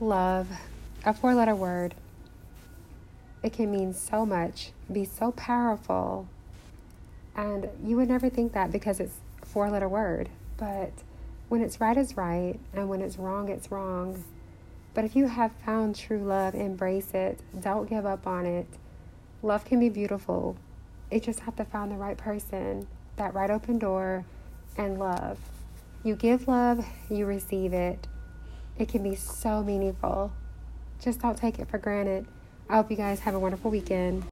[0.00, 0.48] love,
[1.04, 1.94] a four letter word,
[3.42, 6.28] it can mean so much, be so powerful.
[7.36, 10.28] And you would never think that because it's a four letter word.
[10.56, 10.92] But
[11.48, 12.58] when it's right, it's right.
[12.74, 14.24] And when it's wrong, it's wrong.
[14.92, 17.40] But if you have found true love, embrace it.
[17.58, 18.66] Don't give up on it.
[19.42, 20.56] Love can be beautiful.
[21.10, 22.86] You just have to find the right person,
[23.16, 24.24] that right open door,
[24.76, 25.38] and love.
[26.02, 28.06] You give love, you receive it.
[28.80, 30.32] It can be so meaningful.
[31.02, 32.26] Just don't take it for granted.
[32.66, 34.24] I hope you guys have a wonderful weekend.